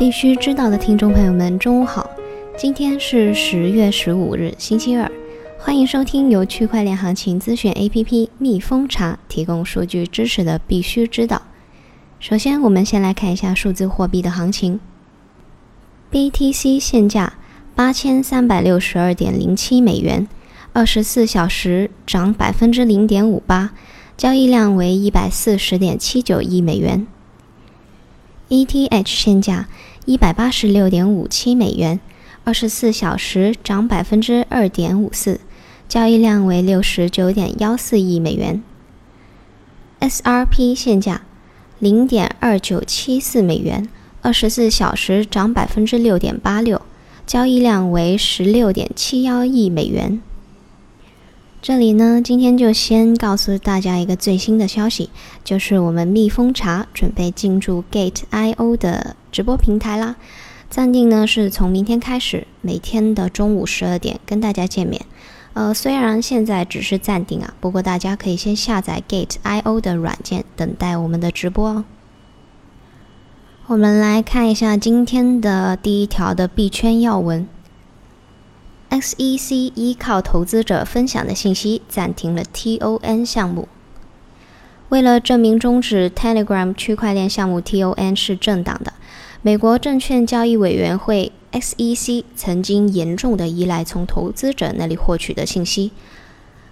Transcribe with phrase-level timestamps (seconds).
[0.00, 2.08] 必须知道的听众朋友们，中午好！
[2.56, 5.12] 今天是十月十五日，星期二，
[5.58, 11.36] 欢迎收听由区块链行情咨询 APP 蜜蜂茶提供数据支持的《必须知道》。
[12.18, 14.80] 首先，我们先来看一下数字货币的行情。
[16.10, 17.34] BTC 现价
[17.74, 20.26] 八千三百六十二点零七美元，
[20.72, 23.72] 二十四小时涨百分之零点五八，
[24.16, 27.06] 交易量为一百四十点七九亿美元。
[28.48, 29.68] ETH 现价
[30.10, 32.00] 一百八十六点五七美元，
[32.42, 35.38] 二十四小时涨百分之二点五四，
[35.88, 38.60] 交易量为六十九点幺四亿美元。
[40.00, 41.22] SRP 现价
[41.78, 43.88] 零点二九七四美元，
[44.20, 46.82] 二十四小时涨百分之六点八六，
[47.24, 50.20] 交易量为十六点七幺亿美元。
[51.62, 55.10] 这里呢，今天就先告诉大家一个最新的消息，
[55.44, 60.16] 就是我们蜜蜂茶准备进驻 Gate IO 的直播平台啦。
[60.70, 65.04] 暂定呢是从明天开始，每天的中午十二点跟大家见面。
[65.52, 71.84] 呃，虽然现在只是暂定啊，不过大家可以先下载 Gate IO 的软件，等待我们的直播哦。
[73.66, 77.46] 我们来看一下今天的第一条的币圈要闻。
[78.90, 83.68] SEC 依靠投资者分享的信息暂停了 TON 项目。
[84.88, 88.92] 为了证明终止 Telegram 区块链项目 TON 是正当的，
[89.40, 95.92] 美国证券交易委员会 SEC 曾经严重的依赖从投资者那里获取的信息。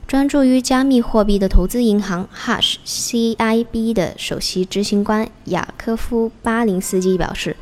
[0.08, 7.56] 专注于加密货币的投资银行 Hush CIB 的首席执行官雅科夫·巴林斯基表示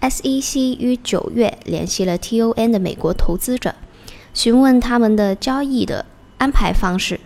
[0.00, 3.74] ，SEC 于九月联系了 TON 的美国投资者。
[4.36, 6.04] 询问他们的交易的
[6.36, 7.18] 安排方式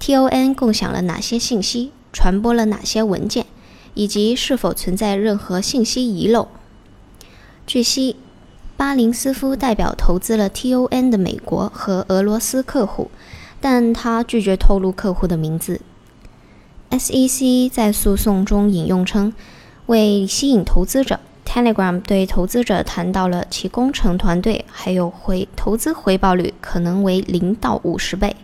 [0.00, 3.44] ，TON 共享了哪些信息，传播了哪些文件，
[3.92, 6.48] 以及是否存在任何信息遗漏。
[7.66, 8.16] 据悉，
[8.74, 13.10] 巴林斯夫代表投资了 TON 的美国和俄罗斯客户，
[13.60, 15.82] 但他拒绝透露客户的名字。
[16.88, 19.34] SEC 在诉讼中引用称，
[19.84, 21.20] 为吸引投资者。
[21.56, 28.36] Telegram 对投资者谈到了其工程团队还有回投资回报率可能为零到五十倍。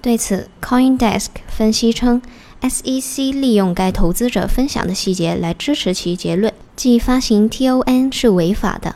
[0.00, 2.22] 对此，CoinDesk 分析称
[2.60, 8.94] ，SEC 利用该投资者分享的细节来支持其结论，即发行 TON 是违法的。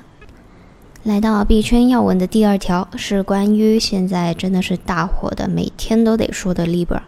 [1.02, 7.00] 来到币圈要闻的第二条是关于现在真的是大火的，每天都得说的 Libra。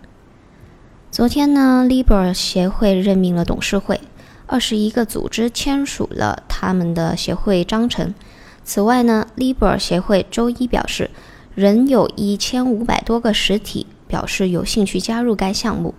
[1.12, 4.00] 昨天呢，Libra 协会任命了董事会。
[4.50, 8.12] 二十一个组织签署了他们的协会章程。
[8.64, 11.08] 此外呢，Libra 协会周一表示，
[11.54, 15.94] 仍有一千五百多个实体表示有兴趣加入该项目，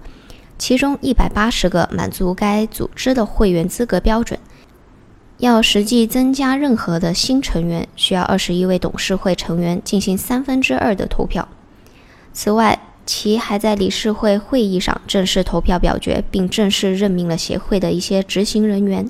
[0.57, 4.38] 其中一百八十个满足该组织的会员资格标准。
[5.38, 11.47] 要实际增加任何的新成员，需要二十一位董事会成员进行三分之二的投票。
[12.33, 12.78] 此外，
[13.13, 19.09] 其还在理事会会议上正式投票表决，并正式任命了协会的一些执行人员。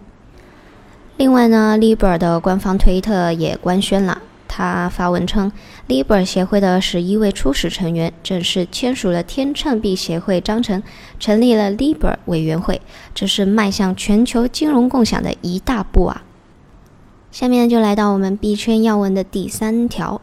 [1.18, 5.52] 另外呢，Libra 的官方推特也官宣了，他发文称
[5.88, 10.82] ，Libra 协会的十一位初始成员正式签署了天秤币协会章程，
[11.20, 12.82] 成立了 Libra 委员会，
[13.14, 16.24] 这是迈向全球金融共享的一大步啊！
[17.32, 20.20] 下面就来到我们币圈要闻的第三条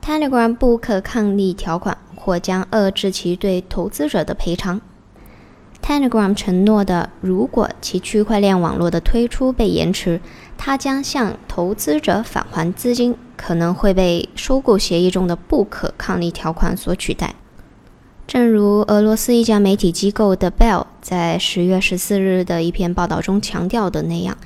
[0.00, 1.98] ，Telegram 不可抗力条款。
[2.28, 4.82] 或将遏制其对投资者的赔偿。
[5.82, 10.20] Telegram 承诺的，如果其区块链网络的推出被延迟，
[10.58, 17.34] 它将向投资者返还资金，可能会被收购协议中的不可抗力条款所取代。
[18.26, 24.36] 正如俄罗斯一家媒体机构的 Bell 在十月十四日的一篇报道中强调的那样，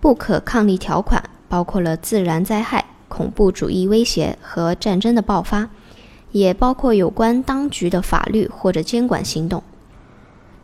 [0.00, 5.68] 不可抗力条款包括了自然灾害、恐怖主义威胁和战争的爆发。
[6.32, 9.62] 也包括有关当局的法律或者监管行动。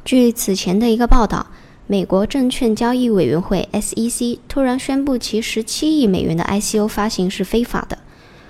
[0.05, 1.47] 据此前的一个报道，
[1.87, 7.99] 美国证券交易委员会 （SEC） 突然宣布其十七亿美元的 ICO 发行是非法的，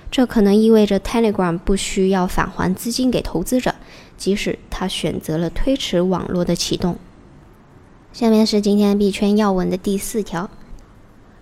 [0.09, 3.75] 这可能意味着 Telegram 不需要返还资金给投资者，
[4.17, 6.97] 即使他选择了推迟网络的启动。
[8.11, 10.49] 下面是今天币圈要闻的第四条。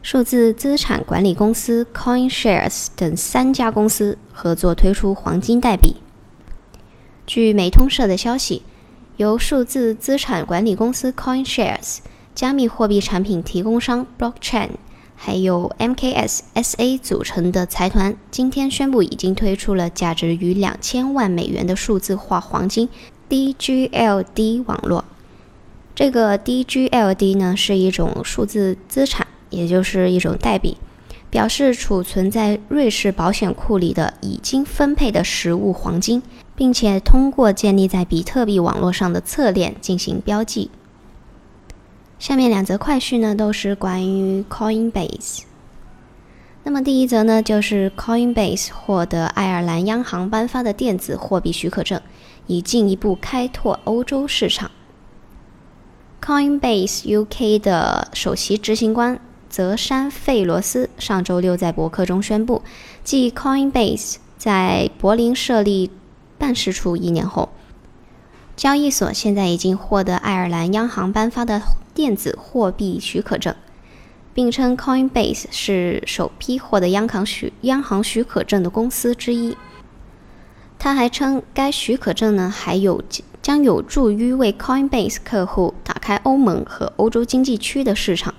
[0.03, 5.97] 数字资产管理公司 CoinShares 等三家公司合作推出黄金代币。
[7.27, 8.63] 据美通社的消息，
[9.17, 11.99] 由数字资产管理公司 CoinShares、
[12.33, 14.71] 加密货币产品提供商 Blockchain，
[15.15, 22.89] 还有 MKS SA 组成的财团，今天宣布已经推出了价值逾两千万美元的数字化黄金
[23.29, 25.05] DGLD 网络。
[25.93, 29.27] 这个 DGLD 呢，是一种数字资产。
[29.51, 30.77] 也就是一种代币，
[31.29, 36.23] 表示储存在瑞士保险库里的已经分配的实物黄金，
[36.55, 40.71] 并且通过建立在比特币网络上的侧链进行标记。
[42.17, 45.41] 下面两则快讯呢，都是关于 Coinbase。
[46.63, 51.99] 那么第一则呢，就是 Coinbase 获得爱尔兰央行颁发的电子货币许可证，
[52.45, 54.69] 以进一步开拓欧洲市场。
[56.23, 59.19] Coinbase UK 的首席执行官
[59.51, 62.61] 泽山费罗斯上周六在博客中宣布，
[63.03, 65.91] 继 Coinbase 在柏林设立
[66.37, 67.49] 办事处一年后，
[68.55, 71.61] 交易所现在已经获得爱尔兰央行颁发的
[71.93, 73.53] 电子货币许可证，
[74.33, 79.57] 并称 Coinbase 是首批获得央行许央行许可证的公司之一。
[80.79, 83.03] 他还称，该许可证呢还有。
[83.41, 88.35] 将有助于为 Coinbase 客户打开欧盟和欧洲经济区的市场。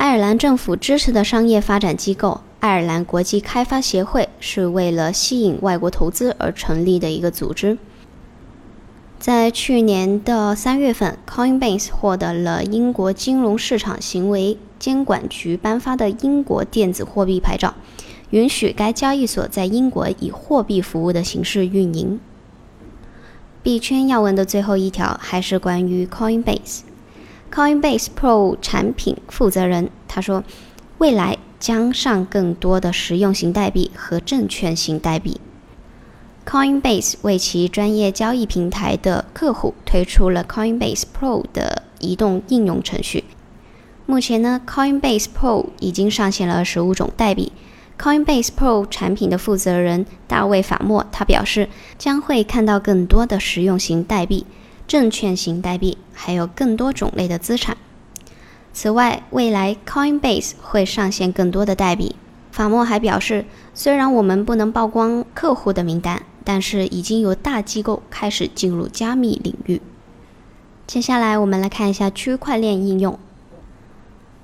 [0.00, 7.76] 爱尔兰政府支持的商业发展机构爱尔兰国际开发协会是为了吸引外国投资而成立的一个组织。
[9.18, 17.74] 在去年的三月份，Coinbase 获得了英国金融市场行为监管局颁发的英国电子货币牌照，
[18.30, 22.18] 允许该交易所在英国以货币服务的形式运营。
[23.62, 26.80] 币圈要闻的最后一条还是关于 Coinbase。
[27.52, 30.44] Coinbase Pro 产品负责人他说，
[30.98, 35.40] 未来将上更多的实用型代币和证券型代币。
[36.46, 43.24] Coinbase 为其专业交易平台的客户推出了 Coinbase Pro 的移动应用程序。
[44.06, 47.52] 目前呢，Coinbase Pro 已经上线了十五种代币。
[47.98, 51.68] Coinbase Pro 产品的负责人大卫·法莫他表示，
[51.98, 54.46] 将会看到更多的实用型代币、
[54.90, 57.76] 证券型代币，还有更多种类的资产。
[58.72, 62.16] 此外，未来 Coinbase 会上线更多的代币。
[62.50, 69.80] 法莫还表示，虽然我们不能曝光客户的名单，但是已经有大机构开始进入加密领域。
[70.88, 73.16] 接下来，我们来看一下区块链应用。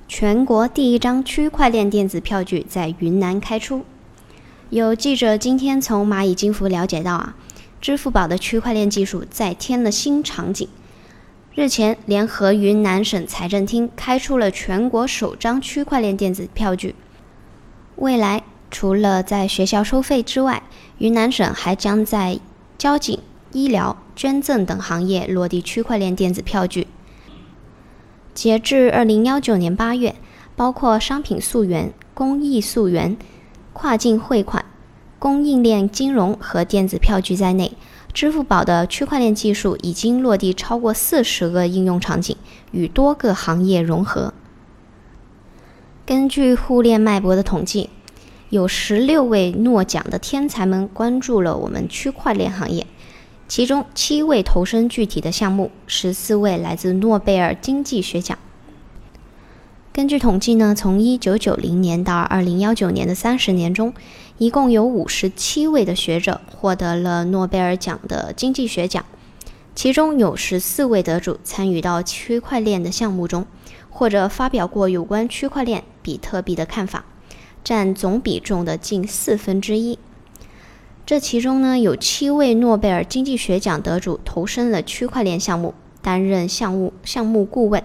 [0.06, 3.84] 全国第一张区块链电子票据在云南开出。
[4.70, 7.34] 有记者今天从蚂蚁金服了解到啊，
[7.81, 10.69] 支付宝的区块链技术再添了新场景。
[11.55, 16.94] 日前，联合云南省财政厅开出了全国首张区块链电子票据。
[17.96, 20.62] 未来，除了在学校收费之外，
[20.99, 22.38] 云南省还将在
[22.76, 23.19] 交警、
[23.52, 26.88] 医疗、捐赠等行业落地区块链电子票据。
[28.34, 30.14] 截至二零幺九年八月，
[30.55, 33.17] 包括商品溯源、公益溯源、
[33.73, 34.62] 跨境汇款、
[35.18, 37.72] 供应链金融和电子票据在内，
[38.12, 42.36] 支付宝的区块链技术已经落地超过四十个应用场景，
[42.70, 44.34] 与多个行业融合。
[46.04, 47.90] 根据互联脉搏的统计，
[48.50, 52.86] 有十六位诺奖的天才们关注了我们区块链行业。
[53.48, 58.36] 其中七位投身具体的项目，十四位来自诺贝尔经济学奖。
[59.92, 63.94] 根据统计呢，从一九九零年到二零幺九年的三十年中，
[64.38, 69.03] 一共有五十七位的学者获得了诺贝尔奖的经济学奖，
[69.75, 73.47] 其中有十四位得主参与到区块链的项目中，
[73.88, 77.07] 或者发表过有关区块链、比特币的看法，
[77.64, 79.99] 占总比重的近四分之一。
[81.07, 87.83] 这其中呢，有七位诺贝尔经济学奖得主投身了区块链项目，担任项目项目顾问。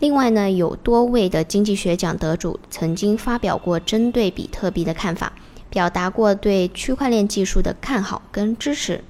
[0.00, 5.32] 另外呢，有多位的经济学奖得主曾经发表过针对比特币的看法，
[5.70, 9.02] 表达过对区块链技术的看好跟支持。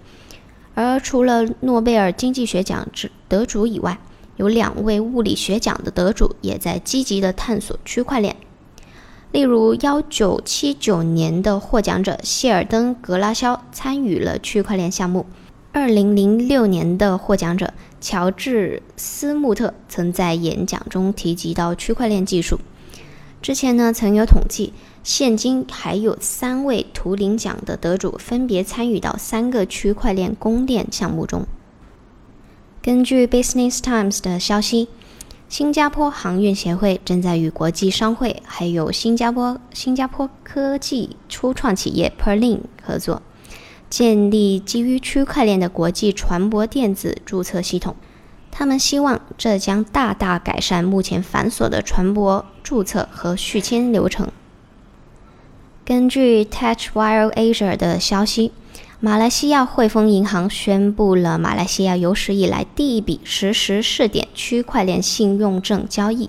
[0.75, 3.99] 而除了诺贝尔经济学奖之得主以外，
[4.37, 8.37] 有两位物理学奖的得主也在积极的探索区块链。
[9.33, 15.27] 例如，幺九七九年的获奖者谢尔登·格拉肖参与了区块链项目；
[15.73, 22.61] 二零零六年的获奖者乔治·斯穆特曾在演讲中提及到区块链技术。
[23.43, 24.73] 之前呢，曾有统计，
[25.07, 31.47] 现今还有三位图灵奖的得主分别参与到三个区块链供电项目中。
[32.83, 34.89] 根据《Business Times》的消息。
[35.49, 43.23] 新加坡航运协会正在与国际商会还有新加坡新加坡科技初创企业 Perlin 合作，
[43.89, 47.95] 建立基于区块链的国际船舶电子注册系统。
[48.51, 54.29] 他们希望这将大大改善目前繁琐的船舶注册和续签流程。
[55.87, 58.51] 根据 Touchwire Asia 的消息。
[58.99, 66.29] 马来西亚汇丰银行宣布了马来西亚有史以来第一笔实时试点区块链信用证交易，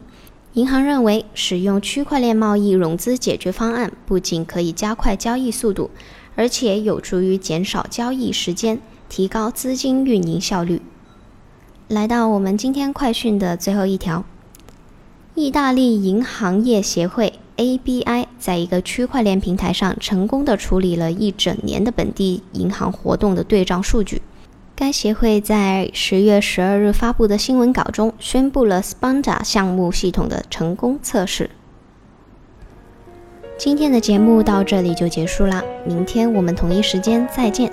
[0.54, 5.90] 银行认为，使用区块链贸易融资解决方案不仅可以加快交易速度，
[6.36, 10.84] 而且有助于减少交易时间，提高资金运营效率。
[11.88, 14.24] 来到我们今天快讯的最后一条，
[15.34, 24.22] 意大利银行业协会 ABI 在一个区块链平台上成功的处理了一整年的本地银行活动的对账数据。
[24.74, 31.50] 该协会在十月十二日发布的新闻稿中宣布了 Spanda 项目系统的成功测试。
[33.58, 37.70] 今天的节目到这里就结束啦，明天我们同一时间再见。